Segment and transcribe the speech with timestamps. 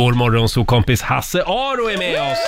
[0.00, 2.38] Vår morgonsokompis Hasse Aro är med oss.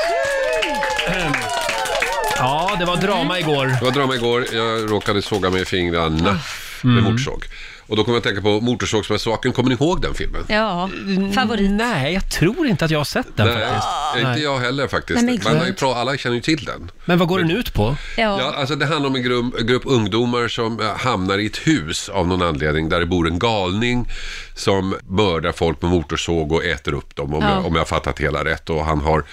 [2.37, 3.67] Ja, det var drama igår.
[3.67, 4.47] Det var drama igår.
[4.53, 6.39] Jag råkade såga mig i fingrarna
[6.83, 7.45] med motorsåg.
[7.87, 9.53] Och då kommer jag att tänka på Motorsågsmässoaken.
[9.53, 10.45] Kommer ni ihåg den filmen?
[10.49, 10.91] Ja,
[11.35, 11.71] favorit.
[11.71, 13.87] Nej, jag tror inte att jag har sett den Nej, faktiskt.
[14.17, 14.43] inte Nej.
[14.43, 15.23] jag heller faktiskt.
[15.23, 16.91] Nej, men Man har ju pra- alla känner ju till den.
[17.05, 17.97] Men vad går den ut på?
[18.17, 18.41] Ja.
[18.41, 22.09] Ja, alltså det handlar om en grupp, grupp ungdomar som eh, hamnar i ett hus
[22.09, 24.09] av någon anledning där det bor en galning
[24.55, 27.51] som mördar folk med motorsåg och äter upp dem om, Ja.
[27.51, 28.71] jag, om jag har fattat hela rätt.
[28.71, 29.25] Och han har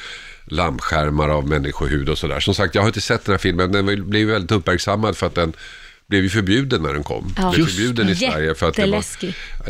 [0.45, 2.39] lampskärmar av människohud och sådär.
[2.39, 3.71] Som sagt, jag har inte sett den här filmen.
[3.71, 5.53] Den blev väldigt uppmärksammad för att den
[6.09, 7.33] blev ju förbjuden när den kom.
[7.37, 7.41] Ja.
[7.41, 9.03] Den blev Just förbjuden i Sverige för att den var,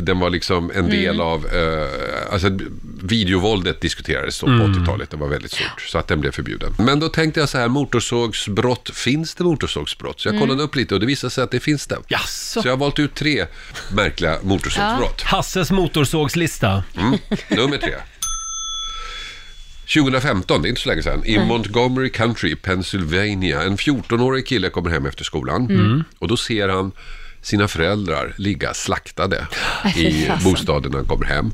[0.01, 2.59] den var liksom en del av, eh, alltså
[3.03, 6.75] videovåldet diskuterades då på 80-talet, det var väldigt stort, så att den blev förbjuden.
[6.77, 10.19] Men då tänkte jag så här, motorsågsbrott, finns det motorsågsbrott?
[10.19, 11.97] Så jag kollade upp lite och det visade sig att det finns det.
[12.07, 12.61] Jaså?
[12.61, 13.45] Så jag har valt ut tre
[13.91, 15.21] märkliga motorsågsbrott.
[15.21, 16.83] Hasses motorsågslista.
[16.97, 17.19] Mm.
[17.49, 17.93] Nummer tre.
[19.93, 23.63] 2015, det är inte så länge sedan, i Montgomery Country, Pennsylvania.
[23.63, 26.91] En 14-årig kille kommer hem efter skolan och då ser han
[27.41, 29.47] sina föräldrar ligga slaktade
[29.85, 31.51] Äh, i bostaden när han kommer hem.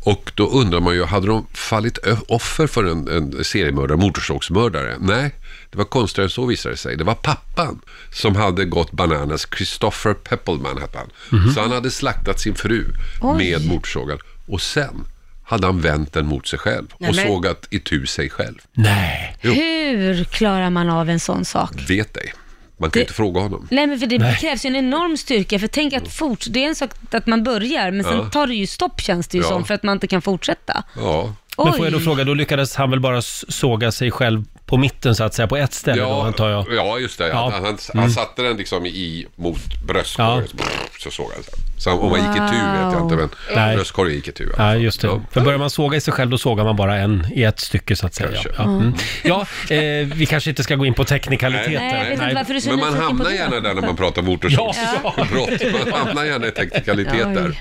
[0.00, 4.96] Och då undrar man ju, hade de fallit offer för en, en seriemördare, motorsågsmördare?
[5.00, 5.34] Nej,
[5.70, 6.96] det var konstigare än så visade det sig.
[6.96, 7.80] Det var pappan
[8.12, 9.46] som hade gått bananas.
[9.56, 11.54] Christopher Peppelman hette han.
[11.54, 12.84] Så han hade slaktat sin fru
[13.20, 13.36] Oj.
[13.36, 14.18] med motorsågen.
[14.46, 15.04] Och sen
[15.44, 18.58] hade han vänt den mot sig själv och Nej, men- sågat itu sig själv.
[18.72, 19.36] Nej.
[19.40, 19.52] Jo.
[19.52, 21.70] Hur klarar man av en sån sak?
[21.88, 22.32] Vet dig.
[22.76, 23.68] Man kan Det- inte fråga honom.
[23.70, 24.36] Nej men för det Nej.
[24.40, 27.44] krävs ju en enorm styrka, för tänk att fort, det är en sak att man
[27.44, 28.30] börjar, men sen Ja.
[28.30, 29.48] tar det ju stopp känns det ju Ja.
[29.48, 30.82] som, för att man inte kan fortsätta.
[30.96, 32.04] Ja, Men får jag då Oj.
[32.04, 35.48] fråga, då lyckades han väl bara s- såga sig själv på mitten så att säga,
[35.48, 36.66] på ett ställe då antar jag?
[36.74, 37.28] ja just det.
[37.28, 37.50] Ja.
[37.52, 40.64] Han, han, han satte den liksom i, mot bröstkorgen Ja.
[41.04, 41.42] Så såg han.
[41.78, 43.76] Så om man gick i tur vet jag inte, men Nej.
[43.76, 44.44] bröstkorgen gick i tur.
[44.44, 44.82] i alla Ja, fall.
[44.82, 45.06] just det.
[45.06, 45.20] Ja.
[45.30, 47.96] För börjar man såga i sig själv, då sågar man bara en i ett stycke
[47.96, 48.28] så att säga.
[48.32, 48.50] Kanske.
[48.56, 48.94] Ja, mm.
[49.22, 51.70] ja eh, vi kanske inte ska gå in på teknikaliteter.
[51.78, 53.36] Nej, jag vet inte varför du är så Men man nyfiken på hamnar det.
[53.36, 55.72] gärna där när man pratar Ja, motorsågsbrott.
[55.90, 57.58] Man hamnar gärna i teknikaliteter.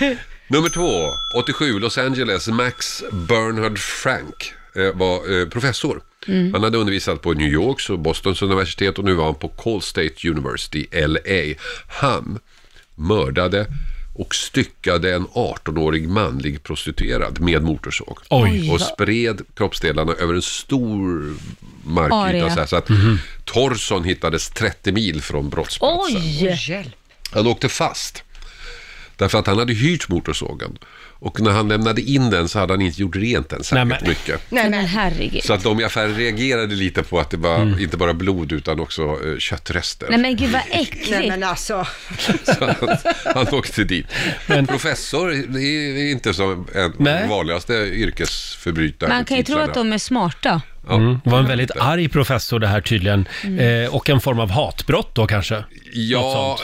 [0.48, 2.48] Nummer två, 87, Los Angeles.
[2.48, 6.00] Max Bernhard Frank eh, var eh, professor.
[6.28, 6.52] Mm.
[6.52, 9.82] Han hade undervisat på New Yorks och Bostons universitet och nu var han på Call
[9.82, 11.54] State University, LA.
[11.88, 12.38] Han
[12.96, 13.66] mördade
[14.14, 18.18] och styckade en 18-årig manlig prostituerad med motorsåg.
[18.30, 18.70] Oj.
[18.70, 21.36] Och spred kroppsdelarna över en stor
[21.84, 22.88] markyta så, här, så att
[23.44, 26.16] torson hittades 30 mil från brottsplatsen.
[26.16, 26.94] Oj!
[27.30, 28.22] Han åkte fast.
[29.16, 30.78] Därför att han hade hyrt motorsågen.
[31.18, 33.98] Och när han lämnade in den så hade han inte gjort rent den särskilt Nej,
[34.00, 34.40] men- mycket.
[34.50, 35.44] Nej, Men men herregud.
[35.44, 38.80] Så att de i affären reagerade lite på att det var inte bara blod utan
[38.80, 40.06] också eh, köttrester.
[40.10, 41.28] Nej men gud vad Nej äckligt.
[41.28, 41.86] men alltså.
[42.44, 42.96] Så han,
[43.34, 44.06] han åkte dit.
[44.68, 47.28] Professor det är inte som en Nej.
[47.28, 49.08] vanligaste yrkesförbrytare.
[49.08, 50.60] Man kan ju tro att de är smarta.
[50.88, 50.94] Ja.
[50.94, 51.20] Mm.
[51.24, 53.28] Det var en väldigt arg professor det här tydligen.
[53.58, 55.64] Eh, och en form av hatbrott då kanske?
[55.92, 56.58] Ja,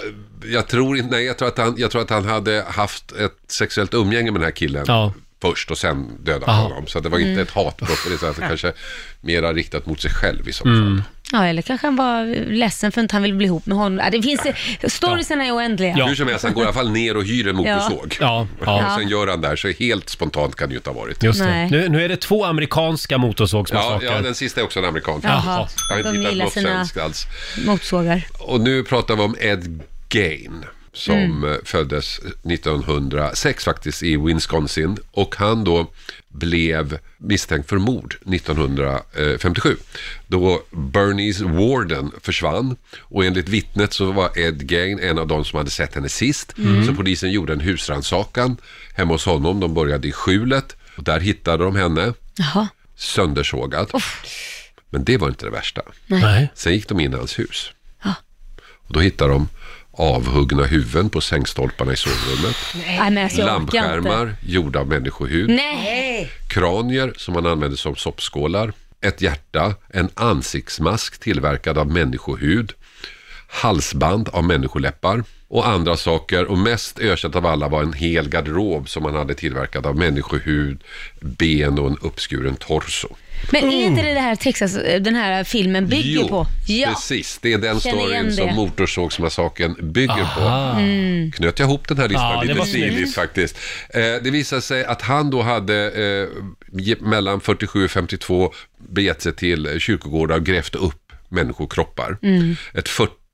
[0.45, 3.33] jag tror inte, nej jag tror, att han, jag tror att han hade haft ett
[3.53, 5.13] sexuellt umgänge med den här killen Ja.
[5.43, 6.63] först och sen dödat Aha.
[6.63, 6.87] honom.
[6.87, 8.73] Så det var inte ett hatbrott på det sättet, kanske
[9.21, 10.81] mera riktat mot sig själv i så Mm.
[10.97, 11.03] fall.
[11.35, 14.11] Ja, eller kanske han var ledsen för att han ville bli ihop med honom.
[14.13, 14.41] Det finns,
[14.85, 15.95] storiesarna är oändliga.
[15.99, 16.07] Ja.
[16.07, 18.17] Hur som helst, han går i alla fall ner och hyr en motorsåg.
[18.21, 18.87] Ja, ja.
[18.87, 21.23] Och sen gör han där, så helt spontant kan det ju inte ha varit.
[21.23, 21.47] Just det.
[21.47, 21.71] Nej.
[21.71, 24.13] Nu, nu är det två amerikanska Ja, motorsågsmassakrer.
[24.13, 25.21] ja, den sista är också en amerikan.
[25.23, 25.69] Jaha.
[25.89, 27.27] Jag har inte De hittat gillar något sina- svenskt alls.
[27.67, 28.23] Motorsågar.
[28.39, 30.65] Och nu pratar vi om Ed Gain
[30.95, 31.53] som Mm.
[31.53, 35.91] eh, föddes 1906 faktiskt i Wisconsin och han då
[36.29, 39.77] blev misstänkt för mord 1957
[40.27, 45.57] då Bernice Warden försvann och enligt vittnet så var Ed Gain en av de som
[45.57, 46.87] hade sett henne sist Mm.
[46.87, 48.57] så polisen gjorde en husrannsakan
[48.95, 52.69] hemma hos honom, de började i skjulet och där hittade de henne Jaha.
[52.97, 53.91] söndersågad.
[54.91, 55.83] Men det var inte det värsta.
[56.07, 56.51] Nej.
[56.55, 57.71] Sen gick de in i hans hus.
[58.05, 58.15] Ja.
[58.77, 59.49] Och då hittade de
[59.93, 62.57] avhuggna huvuden på sängstolparna i sovrummet.
[62.75, 63.45] Nej, alltså.
[63.45, 65.51] Lampskärmar gjorda av människohud.
[65.51, 66.31] Nej.
[66.49, 68.73] Kranier som man använde som soppskålar.
[69.01, 69.75] Ett hjärta.
[69.93, 72.73] En ansiktsmask tillverkad av människohud.
[73.53, 75.25] Halsband av människoläppar.
[75.49, 76.45] Och andra saker.
[76.45, 80.85] Och mest ökänt av alla var en hel garderob som man hade tillverkad av människohud,
[81.21, 83.09] ben och en uppskuren torso.
[83.51, 86.47] Men är inte det det här Texas, den här filmen bygger Jo, på?
[86.67, 86.89] Ja.
[86.89, 87.39] precis.
[87.43, 88.53] Det är den Känner storyn som det.
[88.53, 90.73] Motorsågsmassakern bygger Aha.
[90.75, 90.81] på.
[90.81, 91.33] Mm.
[91.33, 93.57] Knöt jag ihop den här listan Ja, det lite stiligt faktiskt.
[93.89, 98.53] Eh, det visade sig att han då hade eh, mellan 47 och 52
[98.89, 102.19] begett sig till kyrkogårdar och grävt upp människokroppar.
[102.23, 102.57] Mm.
[102.75, 102.89] Ett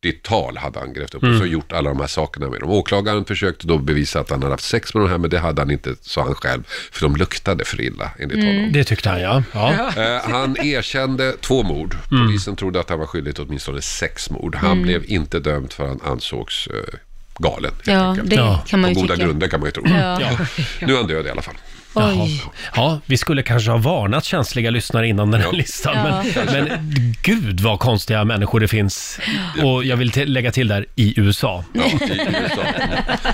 [0.05, 2.71] 40-tal hade han grävt upp och så gjort alla de här sakerna med dem.
[2.71, 5.61] Åklagaren försökte då bevisa att han hade haft sex med de här, men det hade
[5.63, 6.63] han inte, sa han själv,
[6.93, 8.73] för de luktade för illa enligt honom.
[8.73, 9.43] Det tyckte han ja.
[9.53, 9.71] ja.
[9.97, 11.97] Eh, han erkände två mord.
[12.11, 12.27] Mm.
[12.27, 14.55] Polisen trodde att han var skyldig till åtminstone sex mord.
[14.55, 16.99] Han blev inte dömd för han ansågs eh,
[17.39, 17.73] galen.
[17.85, 18.31] Ja, enkelt.
[18.31, 19.27] det kan man På ju goda tycka.
[19.27, 19.83] grunder kan man ju tro.
[19.87, 20.21] Ja.
[20.21, 20.39] Ja.
[20.81, 21.55] Nu är han död i alla fall.
[22.01, 22.23] Jaha.
[22.25, 22.43] Oj.
[22.75, 25.53] Ja, vi skulle kanske ha varnat känsliga lyssnare innan den här Ja.
[25.57, 25.95] listan.
[25.97, 26.25] Ja.
[26.53, 26.93] Men, men
[27.23, 29.21] gud vad konstiga människor det finns.
[29.63, 31.65] Och jag vill till, lägga till där, i USA.
[31.73, 32.63] Ja, i USA.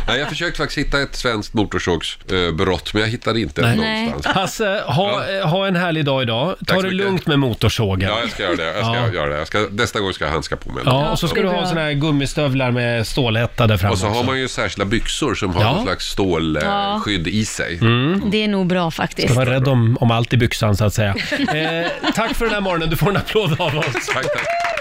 [0.08, 4.06] Nej, jag försökte faktiskt hitta ett svenskt motorsågsbrott, men jag hittade inte Nej.
[4.06, 4.36] någonstans.
[4.36, 6.54] Hasse, ha, ha en härlig dag idag.
[6.66, 7.06] Ta så det mycket.
[7.06, 8.08] lugnt med motorsågen.
[8.10, 8.64] Ja, jag ska göra det.
[8.64, 9.12] Jag ska Ja.
[9.14, 9.36] göra det.
[9.38, 10.82] Jag ska, nästa gång ska jag handska på mig.
[10.86, 13.98] Ja, och så ska det du ha såna här gummistövlar med stålhätta där framme Och
[13.98, 14.26] så har också.
[14.26, 15.72] man ju särskilda byxor som har Ja.
[15.72, 17.78] någon slags stålskydd i sig.
[18.30, 19.28] Det är nog bra faktiskt.
[19.28, 21.14] Ska vara rädd om, om allt i byxan så att säga.
[21.38, 23.86] Eh, tack för den här morgonen, du får en applåd av oss.
[24.14, 24.73] Tack, tack.